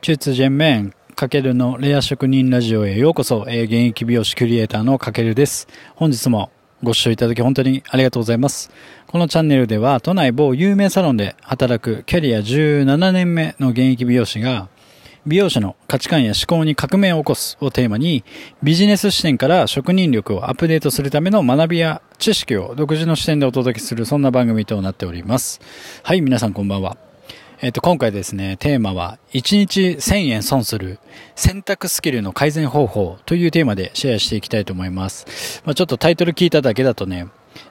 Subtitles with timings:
[0.00, 5.66] 中通全面かけるのレア職人ラジオへようこそ、えー、現役美容師クリエイターのかけるです。
[5.94, 6.50] 本日も
[6.82, 8.70] ご視聴いただき本当にありがとうございます。
[9.06, 14.68] このチャンネルでは都内某有名サロンで働くキャリア17年目の現役美容師が
[15.26, 18.22] 美容師の価値観や思考に革命を起こすをテーマに
[18.62, 25.60] ビジネス視点から職人力をアップデートするための学びや知識を独自の視点でお届けするそんな番組となっております。
[26.04, 27.05] はい、皆さんこんばんは。
[27.62, 30.98] えっ、と、今回ですね、テーマは、1日1000円損する
[31.36, 35.62] 選択スキルの改善方法というテーマでシェアしていきたいと思います。
[35.64, 37.28] まあ、ちょっとタイトル聞いただけだとね、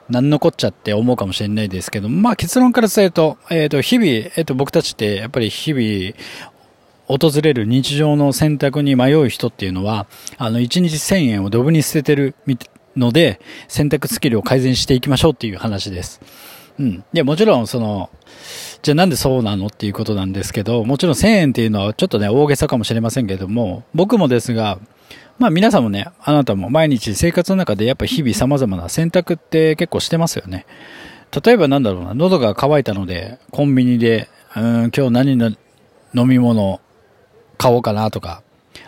[0.08, 6.14] 何のこっちゃって思うかもしれないですけど、まあ結論から伝えると、えっ、ー、と、日々、えっ、ー、と、僕たちってやっぱり日々、
[7.06, 12.34] 訪れる日常の選択に迷う人っていうのは、あの、1日1000円をドブに捨ててる
[12.96, 16.20] ので、選択スキルを改善していきましょうっていう話です。
[16.78, 17.04] うん。
[17.12, 18.10] で、もちろん、その、
[18.86, 24.78] じゃあなんでそうなのっていうことなんですけど、もちろん1000円っていうのはちょっとね、大げさかもしれませんけども、僕もですが、
[25.40, 30.66] まあ皆さんもね、あなたも毎日生活の中でやっぱ日々様々な選択って結構してますよね。
[31.44, 35.50] 例えばなんだろうな、喉が渇いたので、コンビニで、うん、今日何の
[36.14, 36.80] 飲み物
[37.58, 38.44] 買おうかなとか、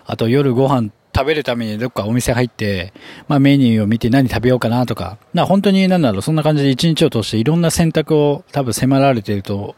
[0.06, 2.92] あと夜ご飯食べるためにどっかお店入って、
[3.26, 9.74] まあメニューを見て何食べようかなとか、な本当になんだろう、そんな感じで一日を通していろんな選択を多分迫られていると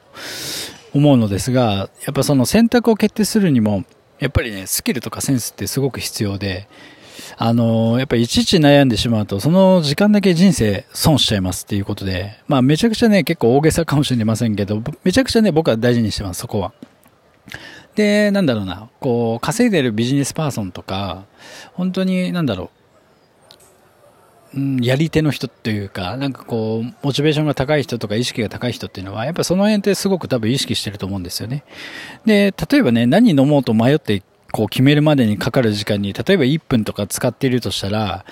[0.92, 3.84] 思うのですが、やっぱその選択を決定するにも、
[4.18, 6.68] やっぱりね、スキルとかセンスってすごく必要で、
[7.38, 16.74] あのやっぱりいちいち悩んでしまうと、その時間だけ人生損しちゃいますっていうことで、まあめちゃくちゃね、結構大げさかもしれませんけど、めちゃくちゃね、僕は大事にしてます、そこは。
[17.94, 21.24] で、なんだろうな、こう、稼いでるビジネスパーソンとか、
[21.74, 22.70] 本当に、なんだろ
[24.54, 31.64] う、うん、やり手の人っていうか、なんかこう、モチベーションが高い人とか意識が高い人っていうのは、やっぱその辺ってすごく多分意識してると思うんですよね。
[32.26, 38.24] で、例えばね、何飲もうと迷ってこう決めるまでにかかる時間に、例えば1分とか使っているとしたら、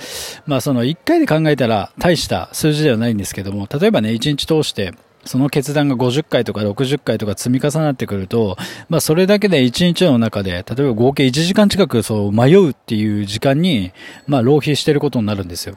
[0.47, 4.94] まあその1回で考えたら大した数字ではないんですけども、例えばね、1日通して
[5.28, 8.56] その決断が50回とか60回とか積み重なってくると、
[8.89, 13.93] まあそれだけで1日の中で、例えば合計1時間近くそう迷うっていう時間に、
[14.27, 15.77] まあ浪費してることになるんですよ。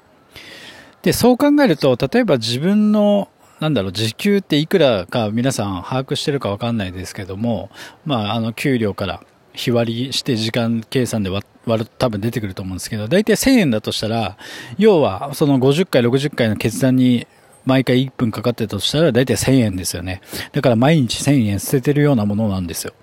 [1.02, 3.28] で、そう考えると、例えば自分の
[3.60, 7.70] なんだろう、時給っていくらか皆さん把握してるかわかんないですけども、
[8.06, 9.22] まあ、あの、給料から
[9.54, 14.38] 日割りして時間計算で割ると多分出てくると思うんですけど、大体1000円だとしたら、
[14.80, 17.28] 要はその50回、60回の決断に
[17.66, 20.22] 毎回1分かかってたとしたらだいたい1000円ですよね。
[20.52, 22.94] だから毎日1000円捨ててるようなものなんですよ。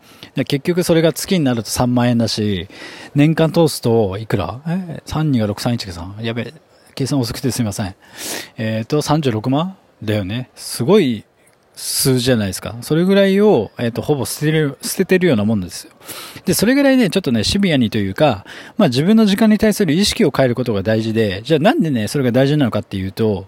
[0.44, 2.68] 結局それが月になると3万円だし、
[3.14, 4.60] 年間通すといくら？
[4.66, 6.24] え ?32 が631が3。
[6.24, 6.52] やべ
[6.94, 7.94] 計算遅くてすみません。
[8.56, 9.76] えっ、ー、と、36万？
[10.02, 10.50] だよね。
[10.54, 11.24] すごい
[11.80, 12.76] 数じゃないですか。
[12.80, 15.92] それぐらいを、えっ、ー、と、ほぼ捨てる、捨ててるようなもんですよ。
[16.44, 18.44] で、それぐらいね、ちょっとね、シビアにというか、
[18.76, 23.46] まあ自分の時間に対する意識を変えることが大事で、じゃあなんでね、それが大事なのかっていうと、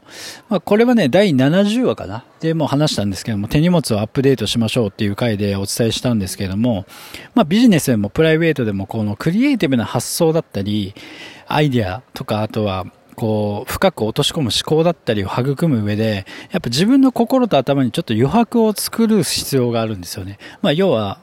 [0.49, 6.87] まあこれはね、第70話かなでも話したんですけども、手荷物をアップデートしましょうっていう回でお伝えしたんですけども、
[7.35, 10.95] まあビジネスでもプライベートでもこのクリエイティブな発想だったり、
[11.49, 12.87] アイデアとか、あとは、
[13.17, 20.39] こう、深く落とし込む思考だったりを育む上で、やっぱ自分の心と頭にちょっと余白を作る必要があるんですよね。
[20.63, 21.21] まあ、要は、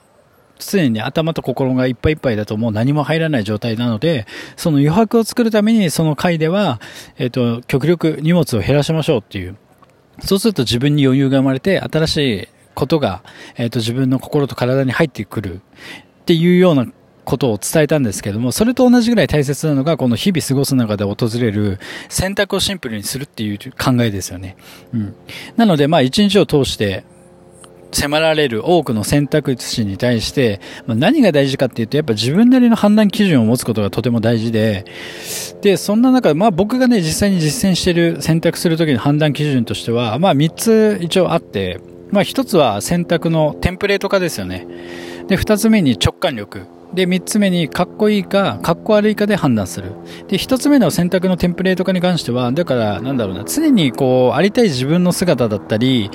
[0.59, 6.81] 常に頭と心がいっぱいいっぱいだともう何も入らない状態なので、その余白を作るためにその回では、
[7.17, 9.55] えっ、と、極力荷物を減らしましょうっていう。
[10.23, 13.23] そうすると自分に余裕が生まれて、新しいことが、
[13.55, 15.59] えっ、と、自分の心と体に入ってくるっ
[16.25, 16.87] ていうような
[17.27, 21.77] ことを伝えたんですけども、それと同じぐらい大切なのが、この日々過ごす中で訪れる
[22.07, 24.55] 選択をシンプルにするっていう考えですよね。
[24.93, 25.15] うん。
[25.57, 27.03] なので、まあ一日を通して、
[27.91, 34.85] 迫られる多くの選択肢に対して、ま、何が大事かっていうと、やっぱ自分なりの判断基準を持つことがとても大事で、
[35.61, 41.79] で、そんな中、まあ僕がね、実際に実践している選択するときの判断基準としては、まあ3つ一応あって、
[42.11, 44.65] まあ1つは選択のテンプレート化ですよね。
[45.27, 46.76] で、2つ目に直感力。
[46.93, 49.91] で、3つ目に、かっこいいか、かっこ悪いかで判断する。
[50.29, 56.09] で、1つ目の選択のテンプレート化に関しては、だから、なんだろうな、常にこう、ありたい自分の姿だったり、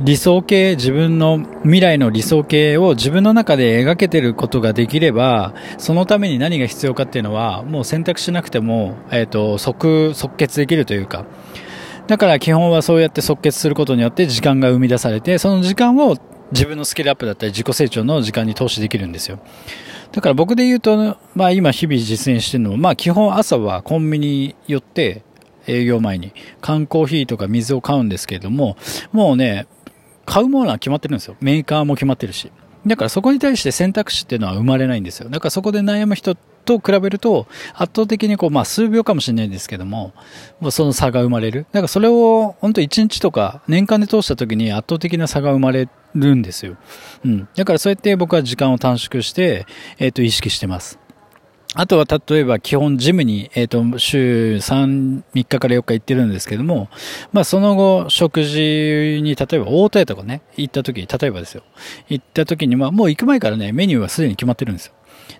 [0.00, 11.24] 理想形、自分の未来の理想形を自分の中で描けてることができれば、そのために何が必要かっていうのは、もう選択しなくても、えっ、ー、と、即、即決できるというか、
[12.06, 16.16] だから基本はそうやって即決することによって時間が生み出されて、その時間を
[16.52, 19.38] 自分のスキルアップだったり自己成長の時間に投資できるんですよ。
[20.12, 25.22] だから僕で言うと、まあ今日々実践してるのは、まあ基本朝はコンビニ寄って、
[25.66, 28.76] 営業前に缶コーヒーとか水を買うんですけれども、
[29.12, 29.66] もうね、
[30.26, 31.36] 買うものは決まってるんですよ。
[31.40, 32.50] メーカーも決まってるし。
[32.86, 35.28] だからそこに対して選択肢っていうのは生まれないんですよ。
[35.28, 40.12] だからそこで悩む人と比べると、圧倒的にこう、まあ数秒かもしれないんですけども、
[40.70, 41.66] その差が生まれる。
[41.72, 46.76] だからそれを本当1日とか年間で通した時に圧倒的な差が生まれるんですよ。
[47.24, 47.48] うん。
[47.54, 49.66] だからそうやって僕は時間を短縮して、
[49.98, 50.98] えっ、ー、と、意識してます。
[51.74, 56.88] あとは例えば基本ジムに、えっ、ー、と、週3、3日から4日行ってるんですけども、
[57.32, 61.62] まあその後食事に例えば大戸屋とかね、行った時、例えばですよ。
[62.08, 64.92] 行った時にはもう行く前からね、メニューはすでに決まってるんですよ。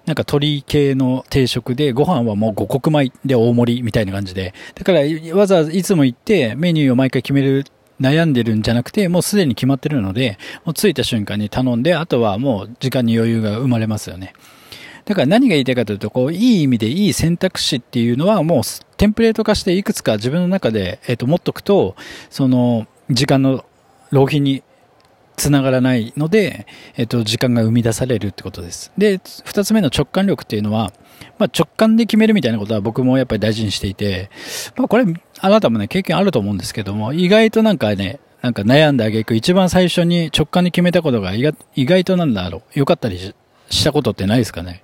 [0.06, 4.54] なんか鶏系の定食で、ご飯はもう五穀米で大盛りみたいな感じで。
[4.74, 5.00] だから
[5.36, 7.66] わざわざいつも行ってメニューを毎回決める
[8.00, 14.32] 悩んでるんじゃなくて、もうすでに決まってるので、もう着いた瞬間に頼んで、あとはもう時間に余裕が生まれますよね。
[15.04, 18.62] だから何が言いたいかというと、こう、いい意味でいい選択肢っていうのはもう
[18.96, 21.96] テンプレート化していくつか自分の中で、えっ、と、持っとくと、
[22.30, 23.64] その、時間の
[24.10, 24.62] 浪費に
[25.36, 26.66] つながらないので、
[26.96, 28.92] えっ、と、時間が生み出されるってことです。
[28.96, 30.92] で、二つ目の直感力っていうのは、
[31.38, 34.30] まあ、直感で決めるみたいなことは僕もやっぱり大事にしていて、
[34.76, 35.04] まあ、これ、
[35.40, 43.34] あなたもね、経験あると思うんですけども、意外となんかね、なんか悩んであげく一番最初に直感で決めたことが意外となんだろう、良かったり
[43.70, 44.82] したことってないですかね？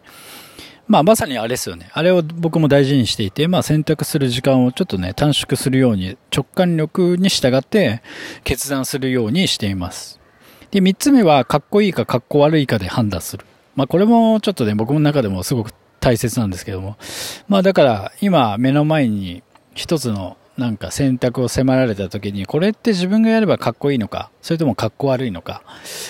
[0.89, 1.91] まあまさにあれですよね。
[1.93, 8.03] あれを僕も大事にしていて、まあ選択する時間をちょっとね、短縮するように、直感力に従って
[8.43, 10.19] 決断するようにしています。
[10.71, 13.45] で、三つ目は、かっこいいかかっこ悪いかで判断する。
[13.77, 16.97] まあこれもちょっとね、僕の中でもすごく大切なんですけども。
[17.49, 19.43] まあだから、今目の前に
[19.75, 25.63] 一つのなんか選択を迫られた時に、これって自分がやればかっこいいのか、それともかっこ悪いのか、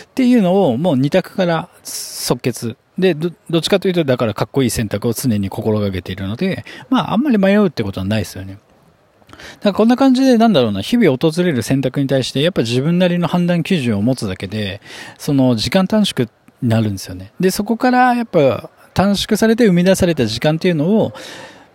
[0.05, 8.59] っていうのをもう二択から即決で、ど、どっちかというと、だからかっこいい選択を常に心がけているので、まあ、あんまり迷うってことはないですよね。
[9.29, 14.81] だからこんな感じで、なんだろうな、日々訪れる選択に対して、やっぱ自分なりの判断基準を持つだけで、
[15.19, 16.29] その時間短縮
[16.63, 17.33] になるんですよね。
[17.39, 21.13] で、そこからやっぱ短縮されて生み出された時間っていうのを、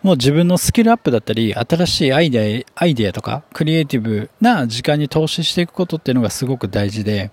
[0.04, 7.32] もう自分のスキルアップだったり、新しいアイデア、アイデアとか、クリエイティブな時間に投資していくことっていうのがすごく大事で、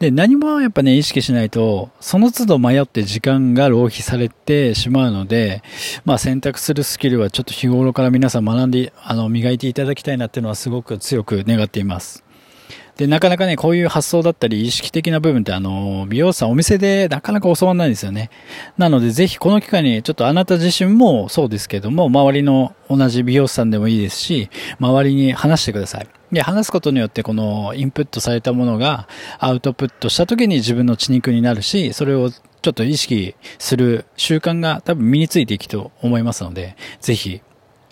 [0.00, 5.62] で、何もやっぱね、意識しないと、その都度迷って時間が浪費されてしまうので、
[6.04, 12.24] まあ選択するスキルはちょっと日頃から皆さん学んで、あの、磨いていただきたいなっていうのはすごく強く願っています。
[12.96, 18.30] で、なかなかね、こういう発想だったり、意識的な部分って、あの、美容師さんお店でなかなか教わらないんですよね。
[18.78, 26.06] なので、ぜひこの機会に、ちょっとあなた自身もそうですけども、周りの同じ美容師さんでもいいですし、周りに話してください。
[26.32, 29.08] で、話すことによって、このインプットされたものが
[29.38, 37.40] アウトプットした時に自分の血肉になるし、それをちょっと意識する習慣が多分身についていくと思いますので、ぜひ、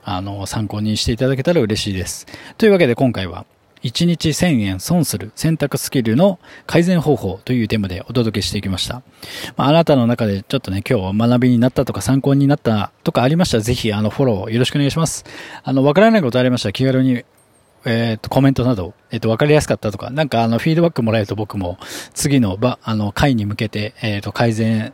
[0.04, 2.26] あの、参考にしていただけたら嬉しいです。
[2.56, 3.46] というわけで今回は、
[3.88, 9.02] 1日1000円損する選択スキルの改善方法というテーマでお届けしていきました。
[9.56, 15.24] まあ、あなたの中でちょっとね、今日学びになったとか参考になったとかありましたら、ぜひあのフォローよろしくお願いします。
[15.62, 17.24] あの、わからないことありましたら気軽に
[17.84, 21.78] えっ、ー、と、コメントなど、えっ、ー、と、わかりやすかったとか、なんかあの、フィードバックもらえると僕も
[22.12, 24.92] 次のば、あの、回に向けて、えっ、ー、と、改善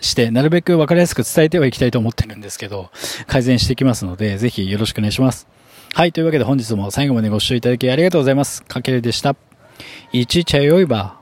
[0.00, 2.90] して、なるべくわかりやすく伝えてはいきたいと思ってるんですけど、
[3.26, 5.46] 改善していきますので、ぜひよろしくお願いします。
[5.94, 8.62] はい、というわけで本日も最後までご視聴いただきありがとうございます。
[8.64, 9.36] かけるでした。
[10.10, 11.21] いちちゃよいば。